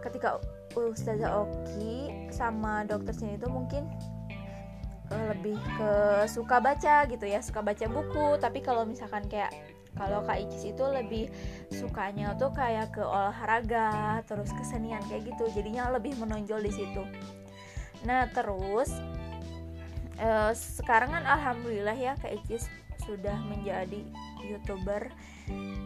ketika 0.03 0.39
Ustazah 0.75 1.43
Oki 1.43 2.29
sama 2.29 2.85
dokter 2.85 3.11
sini 3.15 3.35
itu 3.35 3.49
mungkin 3.49 3.89
lebih 5.09 5.57
ke 5.57 5.91
suka 6.29 6.61
baca 6.61 7.09
gitu 7.09 7.25
ya 7.25 7.41
suka 7.41 7.65
baca 7.65 7.85
buku. 7.89 8.37
Tapi 8.37 8.61
kalau 8.61 8.85
misalkan 8.85 9.25
kayak 9.25 9.49
kalau 9.97 10.21
Kak 10.21 10.37
Icis 10.37 10.77
itu 10.77 10.85
lebih 10.85 11.33
sukanya 11.73 12.37
tuh 12.37 12.53
kayak 12.53 12.93
ke 12.93 13.01
olahraga 13.01 14.21
terus 14.29 14.53
kesenian 14.53 15.01
kayak 15.09 15.33
gitu. 15.33 15.49
Jadinya 15.49 15.89
lebih 15.89 16.13
menonjol 16.21 16.61
di 16.61 16.71
situ. 16.71 17.03
Nah 18.05 18.29
terus 18.29 18.93
eh, 20.21 20.53
sekarang 20.53 21.09
kan 21.17 21.25
alhamdulillah 21.25 21.97
ya 21.97 22.13
Kak 22.21 22.45
Icis 22.45 22.69
sudah 23.09 23.35
menjadi 23.49 24.05
youtuber 24.43 25.11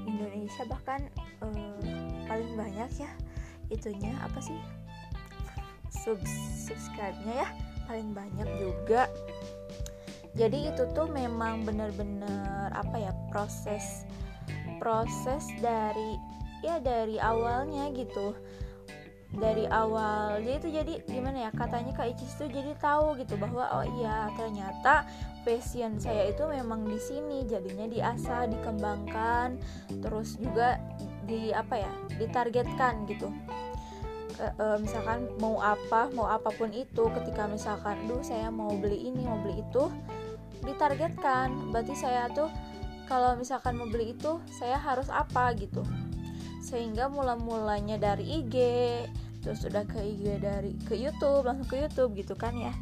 Indonesia 0.07 0.63
bahkan 0.67 1.07
eh, 1.41 1.77
paling 2.27 2.51
banyak 2.53 2.89
ya 2.97 3.11
itunya 3.71 4.13
apa 4.21 4.39
sih 4.43 4.59
Sub 5.93 6.19
subscribe-nya 6.67 7.45
ya 7.45 7.49
paling 7.85 8.11
banyak 8.11 8.49
juga. 8.59 9.07
Jadi 10.33 10.73
itu 10.73 10.83
tuh 10.97 11.05
memang 11.13 11.61
bener-bener 11.61 12.73
apa 12.73 12.97
ya 12.97 13.13
proses 13.29 14.03
proses 14.81 15.45
dari 15.61 16.17
ya 16.65 16.81
dari 16.81 17.21
awalnya 17.21 17.93
gitu 17.93 18.33
dari 19.33 19.65
awal. 19.65 20.41
Jadi 20.41 20.55
itu 20.61 20.69
jadi 20.69 20.93
gimana 21.09 21.49
ya 21.49 21.51
katanya 21.53 21.91
kak 21.97 22.13
Icis 22.13 22.37
tuh 22.37 22.49
jadi 22.49 22.77
tahu 22.77 23.17
gitu 23.17 23.33
bahwa 23.41 23.65
oh 23.73 23.85
iya 23.97 24.29
ternyata 24.37 25.09
passion 25.41 25.97
saya 25.97 26.29
itu 26.29 26.45
memang 26.45 26.85
di 26.85 26.99
sini 27.01 27.43
jadinya 27.49 27.89
diasah 27.89 28.47
dikembangkan 28.47 29.57
terus 29.99 30.37
juga 30.37 30.77
di 31.25 31.49
apa 31.49 31.81
ya 31.81 31.91
ditargetkan 32.21 33.09
gitu. 33.09 33.33
E, 34.37 34.45
e, 34.49 34.65
misalkan 34.81 35.29
mau 35.37 35.61
apa 35.61 36.09
mau 36.13 36.25
apa 36.29 36.49
pun 36.53 36.69
itu 36.73 37.05
ketika 37.21 37.45
misalkan 37.45 37.97
duh 38.09 38.21
saya 38.25 38.49
mau 38.49 38.69
beli 38.77 39.09
ini 39.09 39.25
mau 39.25 39.41
beli 39.41 39.65
itu 39.65 39.89
ditargetkan. 40.61 41.73
Berarti 41.73 41.93
saya 41.97 42.29
tuh 42.29 42.53
kalau 43.09 43.33
misalkan 43.33 43.81
mau 43.81 43.89
beli 43.89 44.13
itu 44.13 44.37
saya 44.53 44.77
harus 44.77 45.09
apa 45.09 45.57
gitu. 45.57 45.81
Sehingga 46.63 47.11
mula-mulanya 47.11 47.99
dari 47.99 48.41
IG 48.41 48.55
terus 49.43 49.67
udah 49.67 49.83
ke 49.83 49.99
IG 49.99 50.39
dari 50.39 50.71
ke 50.87 50.95
YouTube 50.95 51.43
langsung 51.43 51.67
ke 51.67 51.83
YouTube 51.83 52.15
gitu 52.15 52.33
kan 52.33 52.55
ya. 52.55 52.73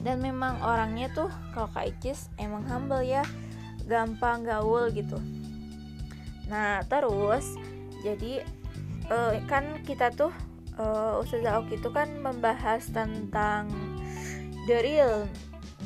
Dan 0.00 0.22
memang 0.22 0.62
orangnya 0.62 1.10
tuh 1.10 1.28
kalau 1.50 1.66
Kak 1.74 1.90
Icis 1.90 2.30
emang 2.38 2.62
humble 2.64 3.02
ya 3.02 3.26
gampang 3.90 4.46
gaul 4.46 4.88
gitu. 4.94 5.18
Nah 6.46 6.86
terus 6.86 7.58
jadi 8.06 8.46
uh, 9.10 9.34
kan 9.50 9.82
kita 9.82 10.14
tuh 10.14 10.30
uh, 10.78 11.20
Ustazah 11.20 11.60
Oki 11.60 11.80
itu 11.80 11.90
kan 11.90 12.08
membahas 12.22 12.86
tentang 12.90 13.70
the 14.70 14.78
real 14.82 15.26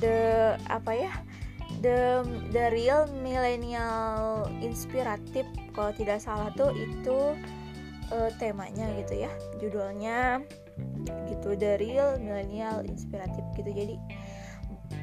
the 0.01 0.57
apa 0.69 0.93
ya 0.97 1.13
the 1.85 2.25
the 2.51 2.73
real 2.75 3.07
millennial 3.23 4.49
inspiratif 4.61 5.47
kalau 5.73 5.93
tidak 5.95 6.19
salah 6.19 6.51
tuh 6.57 6.73
itu 6.75 7.37
uh, 8.13 8.31
temanya 8.39 8.91
gitu 9.01 9.27
ya. 9.27 9.33
Judulnya 9.59 10.45
gitu 11.31 11.57
the 11.57 11.79
real 11.81 12.19
millennial 12.19 12.83
inspiratif 12.85 13.43
gitu. 13.57 13.71
Jadi 13.71 13.97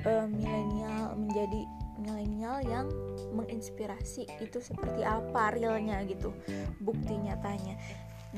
uh, 0.05 0.25
milenial 0.29 1.15
menjadi 1.17 1.61
milenial 1.97 2.61
yang 2.63 2.87
menginspirasi 3.33 4.29
itu 4.37 4.61
seperti 4.61 5.01
apa 5.01 5.57
realnya 5.57 6.05
gitu 6.05 6.29
bukti 6.81 7.17
nyatanya. 7.17 7.75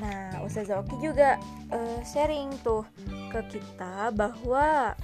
Nah 0.00 0.40
Ustazah 0.46 0.80
Oki 0.80 0.96
juga 1.02 1.36
uh, 1.68 2.00
sharing 2.06 2.56
tuh 2.64 2.86
ke 3.30 3.40
kita 3.58 4.14
bahwa 4.16 4.96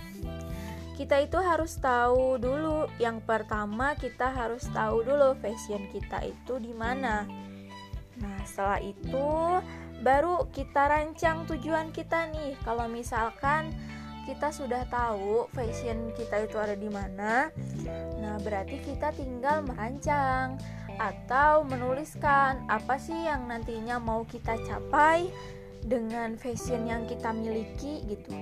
kita 0.97 1.21
itu 1.21 1.37
harus 1.37 1.77
tahu 1.77 2.41
dulu 2.41 2.89
yang 2.97 3.21
pertama 3.21 3.93
kita 4.01 4.33
harus 4.33 4.65
tahu 4.73 5.05
dulu 5.05 5.37
fashion 5.45 5.85
kita 5.93 6.25
itu 6.25 6.57
di 6.57 6.73
mana 6.73 7.29
nah 8.21 8.41
setelah 8.49 8.81
itu 8.81 9.29
baru 10.01 10.49
kita 10.53 10.89
rancang 10.89 11.45
tujuan 11.49 11.93
kita 11.93 12.33
nih 12.33 12.57
kalau 12.65 12.89
misalkan 12.89 13.73
kita 14.27 14.51
sudah 14.51 14.83
tahu 14.91 15.47
fashion 15.55 16.11
kita 16.19 16.45
itu 16.45 16.57
ada 16.59 16.75
di 16.75 16.91
mana 16.91 17.49
nah 18.19 18.37
berarti 18.43 18.83
kita 18.83 19.15
tinggal 19.15 19.63
merancang 19.63 20.59
atau 20.97 21.65
menuliskan 21.65 22.65
apa 22.73 22.97
sih 22.97 23.29
yang 23.29 23.49
nantinya 23.49 24.01
mau 24.01 24.25
kita 24.25 24.57
capai 24.65 25.29
dengan 25.87 26.35
fashion 26.35 26.89
yang 26.91 27.07
kita 27.07 27.31
miliki 27.31 28.03
gitu. 28.11 28.35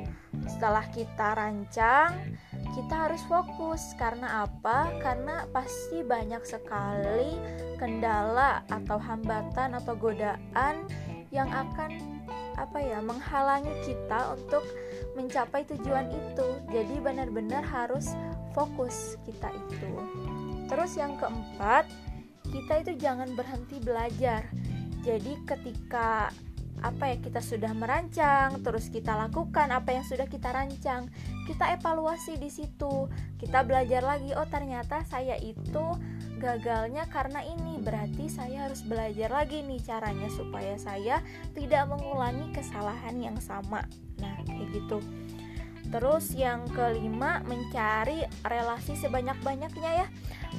Setelah 0.49 0.89
kita 0.89 1.37
rancang, 1.37 2.17
kita 2.75 3.09
harus 3.09 3.23
fokus. 3.31 3.95
Karena 3.97 4.45
apa? 4.45 4.91
Karena 5.01 5.47
pasti 5.55 6.03
banyak 6.03 6.43
sekali 6.43 7.39
kendala 7.79 8.67
atau 8.69 8.99
hambatan 8.99 9.79
atau 9.79 9.95
godaan 9.95 10.85
yang 11.31 11.49
akan 11.51 12.23
apa 12.55 12.79
ya 12.79 13.03
menghalangi 13.03 13.75
kita 13.83 14.35
untuk 14.35 14.63
mencapai 15.15 15.67
tujuan 15.67 16.11
itu. 16.11 16.49
Jadi 16.71 16.95
benar-benar 17.03 17.63
harus 17.63 18.15
fokus 18.55 19.19
kita 19.27 19.51
itu. 19.51 19.91
Terus 20.71 20.95
yang 20.99 21.19
keempat 21.19 21.87
kita 22.51 22.87
itu 22.87 22.93
jangan 22.99 23.35
berhenti 23.35 23.83
belajar. 23.83 24.47
Jadi 25.03 25.37
ketika 25.45 26.31
apa 26.81 27.15
ya 27.15 27.17
kita 27.23 27.41
sudah 27.41 27.71
merancang, 27.73 28.61
terus 28.65 28.91
kita 28.91 29.15
lakukan 29.15 29.71
apa 29.71 29.95
yang 29.95 30.05
sudah 30.05 30.27
kita 30.27 30.51
rancang, 30.51 31.09
kita 31.47 31.77
evaluasi 31.77 32.37
di 32.41 32.51
situ, 32.51 33.09
kita 33.39 33.63
belajar 33.63 34.03
lagi. 34.05 34.33
Oh 34.35 34.49
ternyata 34.49 35.05
saya 35.07 35.39
itu 35.41 35.85
gagalnya 36.43 37.09
karena 37.09 37.41
ini, 37.45 37.81
berarti 37.81 38.29
saya 38.29 38.69
harus 38.69 38.85
belajar 38.85 39.33
lagi 39.33 39.65
nih 39.65 39.81
caranya 39.81 40.29
supaya 40.29 40.77
saya 40.77 41.25
tidak 41.57 41.89
mengulangi 41.89 42.53
kesalahan 42.53 43.17
yang 43.17 43.39
sama. 43.41 43.87
Nah 44.21 44.35
kayak 44.45 44.69
gitu. 44.77 44.99
Terus 45.89 46.35
yang 46.35 46.67
kelima 46.75 47.45
mencari 47.47 48.27
relasi 48.43 48.99
sebanyak-banyaknya 48.99 50.05
ya. 50.05 50.07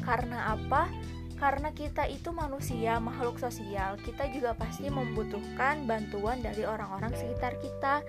Karena 0.01 0.55
apa? 0.55 0.88
Karena 1.36 1.75
kita 1.75 2.08
itu 2.08 2.32
manusia, 2.32 2.96
makhluk 3.04 3.36
sosial, 3.36 4.00
kita 4.00 4.32
juga 4.32 4.56
pasti 4.56 4.88
membutuhkan 4.88 5.84
bantuan 5.84 6.39
dari 6.39 6.63
orang-orang 6.63 7.12
sekitar 7.12 7.60
kita. 7.60 8.00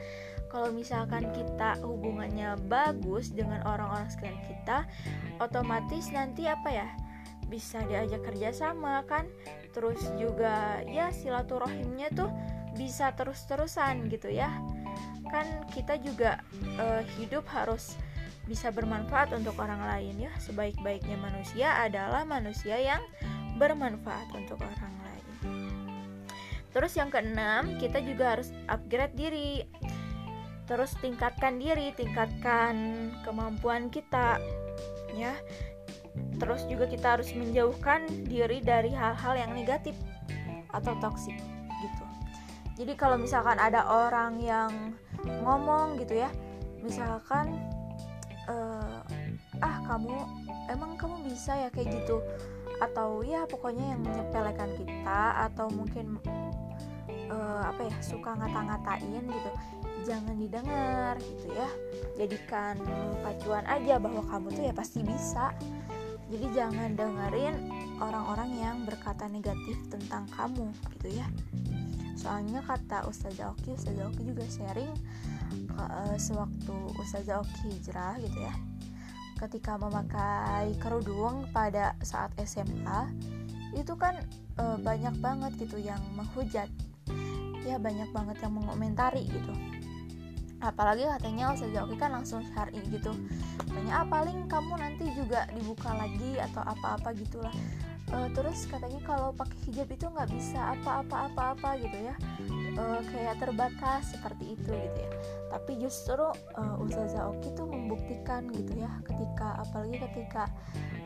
Kalau 0.47 0.71
misalkan 0.71 1.26
kita 1.35 1.75
hubungannya 1.83 2.54
bagus 2.71 3.35
dengan 3.35 3.66
orang-orang 3.66 4.06
sekitar 4.06 4.38
kita, 4.47 4.78
otomatis 5.42 6.06
nanti 6.14 6.47
apa 6.47 6.71
ya? 6.71 6.88
Bisa 7.50 7.83
diajak 7.90 8.23
kerja 8.23 8.54
sama 8.54 9.02
kan? 9.11 9.26
Terus 9.75 9.99
juga 10.16 10.80
ya 10.87 11.11
silaturahimnya 11.11 12.14
tuh 12.14 12.30
bisa 12.78 13.11
terus-terusan 13.18 14.06
gitu 14.06 14.30
ya. 14.30 14.54
Kan 15.26 15.66
kita 15.75 15.99
juga 15.99 16.38
uh, 16.78 17.02
hidup 17.18 17.42
harus 17.50 17.99
bisa 18.46 18.70
bermanfaat 18.70 19.34
untuk 19.34 19.58
orang 19.58 19.82
lain 19.82 20.30
ya. 20.30 20.32
Sebaik-baiknya 20.38 21.18
manusia 21.18 21.74
adalah 21.82 22.22
manusia 22.22 22.78
yang 22.78 23.02
bermanfaat 23.58 24.30
untuk 24.32 24.62
orang 24.62 24.94
lain. 25.02 25.26
Terus 26.70 26.92
yang 26.94 27.10
keenam, 27.10 27.74
kita 27.82 27.98
juga 28.00 28.38
harus 28.38 28.54
upgrade 28.70 29.16
diri. 29.18 29.66
Terus 30.66 30.94
tingkatkan 30.98 31.58
diri, 31.62 31.94
tingkatkan 31.94 32.74
kemampuan 33.22 33.90
kita 33.90 34.38
ya. 35.14 35.34
Terus 36.36 36.68
juga 36.68 36.84
kita 36.86 37.18
harus 37.18 37.32
menjauhkan 37.32 38.28
diri 38.28 38.60
dari 38.60 38.92
hal-hal 38.92 39.34
yang 39.36 39.52
negatif 39.56 39.96
atau 40.74 40.92
toksik 41.00 41.36
gitu. 41.80 42.04
Jadi 42.76 42.92
kalau 42.92 43.16
misalkan 43.16 43.56
ada 43.56 43.88
orang 43.88 44.36
yang 44.44 44.92
ngomong 45.24 45.96
gitu 45.96 46.20
ya, 46.20 46.28
misalkan 46.84 47.56
uh, 48.48 49.00
ah 49.62 49.76
kamu 49.86 50.14
emang 50.70 50.98
kamu 50.98 51.26
bisa 51.26 51.54
ya 51.56 51.68
kayak 51.70 52.02
gitu? 52.02 52.22
Atau 52.82 53.24
ya 53.24 53.48
pokoknya 53.48 53.96
yang 53.96 54.00
menyepelekan 54.04 54.70
kita 54.76 55.50
atau 55.50 55.66
mungkin 55.72 56.20
uh, 57.30 57.62
apa 57.66 57.88
ya 57.88 57.96
suka 58.02 58.36
ngata-ngatain 58.36 59.24
gitu 59.24 59.50
jangan 60.06 60.36
didengar 60.38 61.14
gitu 61.18 61.46
ya. 61.50 61.68
Jadikan 62.14 62.78
pacuan 63.24 63.64
aja 63.66 63.98
bahwa 63.98 64.22
kamu 64.28 64.46
tuh 64.54 64.64
ya 64.70 64.74
pasti 64.76 65.00
bisa. 65.02 65.50
Jadi 66.26 66.46
jangan 66.58 66.98
dengerin 66.98 67.56
orang-orang 68.02 68.50
yang 68.58 68.76
berkata 68.82 69.30
negatif 69.30 69.78
tentang 69.86 70.26
kamu 70.34 70.75
gitu 70.99 71.23
ya 71.23 71.26
soalnya 72.16 72.64
kata 72.64 73.04
Ustazah 73.06 73.52
Oki 73.52 73.76
Ustazah 73.76 74.08
Oki 74.08 74.22
juga 74.32 74.44
sharing 74.48 74.92
uh, 75.76 76.16
sewaktu 76.16 76.76
Ustazah 76.96 77.44
Oki 77.44 77.76
hijrah 77.76 78.16
gitu 78.18 78.40
ya 78.40 78.54
ketika 79.36 79.76
memakai 79.76 80.72
kerudung 80.80 81.44
pada 81.52 81.92
saat 82.00 82.32
SMA 82.40 83.12
itu 83.76 83.92
kan 84.00 84.16
uh, 84.56 84.80
banyak 84.80 85.12
banget 85.20 85.52
gitu 85.60 85.76
yang 85.76 86.00
menghujat. 86.16 86.72
Ya 87.66 87.76
banyak 87.76 88.08
banget 88.14 88.40
yang 88.40 88.56
mengomentari 88.56 89.28
gitu. 89.28 89.52
Apalagi 90.64 91.04
katanya 91.04 91.52
Ustazah 91.52 91.84
Oki 91.84 91.96
kan 92.00 92.16
langsung 92.16 92.40
syari 92.48 92.80
gitu. 92.88 93.12
Katanya 93.60 94.02
ah 94.02 94.06
paling 94.08 94.48
kamu 94.48 94.74
nanti 94.80 95.04
juga 95.12 95.44
dibuka 95.52 95.92
lagi 95.92 96.40
atau 96.40 96.64
apa-apa 96.64 97.12
gitulah 97.12 97.52
uh, 98.12 98.28
terus 98.34 98.66
katanya 98.71 99.00
kalau 99.02 99.30
pakai 99.34 99.58
hijab 99.66 99.88
itu 99.90 100.06
nggak 100.06 100.30
bisa 100.30 100.76
apa-apa 100.78 101.32
apa-apa 101.32 101.80
gitu 101.80 101.99
ya. 102.10 102.14
Uh, 102.76 103.00
kayak 103.08 103.40
terbatas 103.40 104.12
seperti 104.12 104.54
itu 104.58 104.71
gitu 104.71 104.99
ya. 105.00 105.10
Tapi 105.50 105.73
justru 105.80 106.25
uh, 106.58 106.76
Ustazah 106.82 107.32
Oki 107.32 107.49
tuh 107.56 107.66
membuktikan 107.66 108.47
gitu 108.52 108.76
ya 108.76 108.90
ketika 109.06 109.64
apalagi 109.64 109.97
ketika 110.10 110.45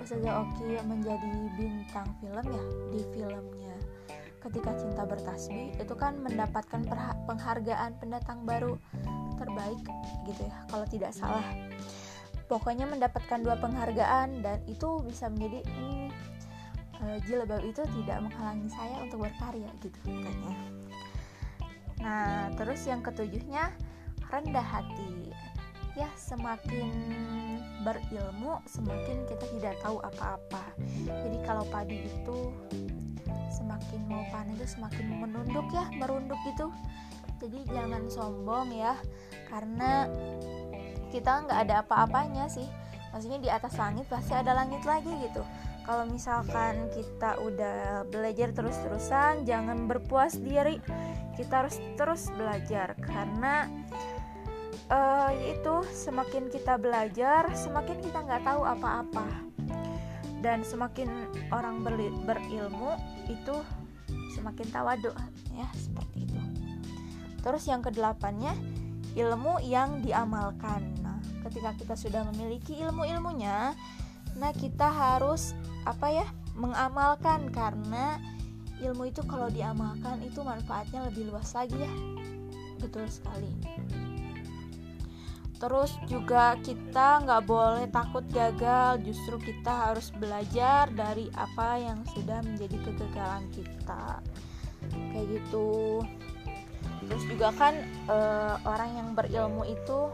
Ustazah 0.02 0.44
Oki 0.44 0.80
menjadi 0.84 1.32
bintang 1.54 2.08
film 2.18 2.46
ya 2.46 2.64
di 2.90 3.00
filmnya. 3.14 3.76
Ketika 4.40 4.72
cinta 4.72 5.04
bertasbih 5.04 5.76
itu 5.76 5.94
kan 6.00 6.16
mendapatkan 6.16 6.80
penghargaan 7.28 8.00
pendatang 8.00 8.48
baru 8.48 8.80
terbaik 9.36 9.84
gitu 10.24 10.42
ya 10.48 10.56
kalau 10.68 10.88
tidak 10.88 11.12
salah. 11.12 11.44
Pokoknya 12.48 12.88
mendapatkan 12.88 13.46
dua 13.46 13.54
penghargaan 13.62 14.42
dan 14.42 14.58
itu 14.66 14.98
bisa 15.06 15.30
menjadi 15.30 15.62
hmm, 15.70 15.99
uh, 17.04 17.18
jilbab 17.24 17.62
itu 17.64 17.82
tidak 18.00 18.18
menghalangi 18.24 18.68
saya 18.68 18.96
untuk 19.04 19.24
berkarya 19.24 19.70
gitu. 19.80 19.98
Katanya 20.04 20.54
nah 22.00 22.48
terus 22.56 22.88
yang 22.88 23.04
ketujuhnya 23.04 23.72
rendah 24.32 24.64
hati. 24.64 25.28
Ya 25.98 26.08
semakin 26.16 26.88
berilmu 27.84 28.62
semakin 28.64 29.26
kita 29.28 29.44
tidak 29.58 29.74
tahu 29.84 30.00
apa-apa. 30.00 30.64
Jadi 31.04 31.38
kalau 31.44 31.66
padi 31.68 32.08
itu 32.08 32.38
semakin 33.52 34.00
mau 34.06 34.24
panen 34.32 34.56
itu 34.56 34.78
semakin 34.80 35.20
menunduk 35.20 35.66
ya 35.74 35.84
merunduk 35.98 36.40
gitu. 36.48 36.72
Jadi 37.42 37.68
jangan 37.68 38.08
sombong 38.08 38.72
ya 38.72 38.96
karena 39.52 40.08
kita 41.12 41.44
nggak 41.44 41.58
ada 41.68 41.74
apa-apanya 41.84 42.48
sih. 42.48 42.68
Maksudnya 43.10 43.42
di 43.42 43.50
atas 43.50 43.74
langit 43.76 44.06
pasti 44.06 44.32
ada 44.32 44.54
langit 44.54 44.86
lagi 44.86 45.10
gitu 45.26 45.42
kalau 45.90 46.06
misalkan 46.06 46.86
kita 46.94 47.34
udah 47.42 48.06
belajar 48.06 48.54
terus-terusan 48.54 49.42
jangan 49.42 49.90
berpuas 49.90 50.38
diri. 50.38 50.78
Kita 51.34 51.66
harus 51.66 51.82
terus 51.98 52.30
belajar 52.30 52.94
karena 53.02 53.66
uh, 54.86 55.34
itu 55.34 55.82
semakin 55.90 56.46
kita 56.46 56.78
belajar 56.78 57.50
semakin 57.58 57.98
kita 58.06 58.22
nggak 58.22 58.46
tahu 58.46 58.62
apa-apa. 58.62 59.26
Dan 60.38 60.62
semakin 60.62 61.10
orang 61.50 61.82
berilmu 62.22 62.94
itu 63.26 63.58
semakin 64.38 64.70
tawadu 64.70 65.10
ya 65.58 65.66
seperti 65.74 66.22
itu. 66.22 66.38
Terus 67.42 67.66
yang 67.66 67.82
kedelapannya 67.82 68.54
ilmu 69.18 69.58
yang 69.66 70.06
diamalkan. 70.06 70.86
Nah 71.02 71.18
ketika 71.50 71.74
kita 71.74 71.94
sudah 71.98 72.22
memiliki 72.30 72.78
ilmu-ilmunya 72.78 73.74
nah 74.38 74.52
kita 74.54 74.86
harus 74.90 75.56
apa 75.88 76.12
ya 76.12 76.26
mengamalkan 76.58 77.48
karena 77.48 78.20
ilmu 78.80 79.12
itu 79.12 79.20
kalau 79.28 79.48
diamalkan 79.52 80.20
itu 80.24 80.40
manfaatnya 80.40 81.08
lebih 81.08 81.28
luas 81.32 81.52
lagi 81.52 81.76
ya. 81.76 81.92
Betul 82.80 83.06
sekali. 83.12 83.52
Terus 85.60 85.92
juga 86.08 86.56
kita 86.64 87.20
nggak 87.20 87.44
boleh 87.44 87.84
takut 87.92 88.24
gagal. 88.32 89.04
Justru 89.04 89.36
kita 89.36 89.92
harus 89.92 90.08
belajar 90.16 90.88
dari 90.88 91.28
apa 91.36 91.76
yang 91.76 92.00
sudah 92.16 92.40
menjadi 92.40 92.80
kegagalan 92.80 93.44
kita. 93.52 94.24
Kayak 95.12 95.26
gitu. 95.36 96.00
Terus 97.04 97.24
juga 97.28 97.52
kan 97.52 97.76
e, 98.08 98.18
orang 98.64 98.90
yang 98.96 99.08
berilmu 99.12 99.68
itu 99.68 100.08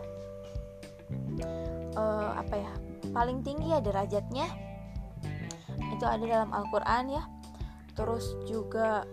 paling 3.17 3.41
tinggi 3.41 3.73
ya 3.73 3.81
derajatnya. 3.81 4.45
Itu 5.97 6.05
ada 6.05 6.21
dalam 6.21 6.53
Al-Quran 6.53 7.17
ya. 7.17 7.25
Terus 7.97 8.37
juga 8.45 9.09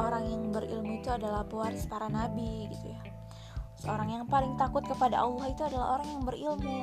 orang 0.00 0.24
yang 0.24 0.42
berilmu 0.48 1.04
itu 1.04 1.12
adalah 1.12 1.44
pewaris 1.44 1.84
para 1.84 2.08
nabi 2.08 2.72
gitu 2.72 2.88
ya. 2.88 3.00
Seorang 3.84 4.08
yang 4.08 4.24
paling 4.24 4.56
takut 4.56 4.80
kepada 4.88 5.20
Allah 5.20 5.52
itu 5.52 5.60
adalah 5.60 6.00
orang 6.00 6.08
yang 6.08 6.22
berilmu. 6.24 6.78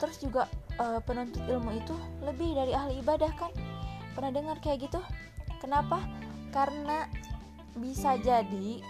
Terus 0.00 0.16
juga 0.24 0.48
e, 0.80 1.04
penuntut 1.04 1.44
ilmu 1.44 1.76
itu 1.76 1.92
lebih 2.24 2.56
dari 2.56 2.72
ahli 2.72 3.04
ibadah 3.04 3.28
kan? 3.36 3.52
Pernah 4.16 4.32
dengar 4.32 4.56
kayak 4.64 4.88
gitu? 4.88 5.04
Kenapa? 5.60 6.00
Karena 6.48 7.04
bisa 7.76 8.16
jadi 8.16 8.80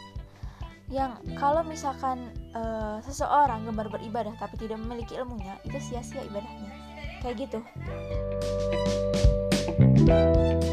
yang 0.93 1.17
kalau 1.41 1.65
misalkan 1.65 2.29
e, 2.53 2.63
seseorang 3.01 3.65
gemar 3.65 3.89
beribadah 3.89 4.37
tapi 4.37 4.61
tidak 4.61 4.77
memiliki 4.77 5.17
ilmunya 5.17 5.57
itu 5.65 5.81
sia-sia 5.81 6.21
ibadahnya. 6.29 6.71
Kayak 7.25 7.49
gitu. 7.49 7.59
thank 10.03 10.65
you 10.65 10.72